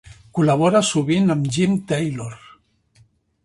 Col·labora 0.37 0.81
sovint 0.87 1.35
amb 1.35 1.51
Jim 1.59 1.77
Taylor. 1.93 2.35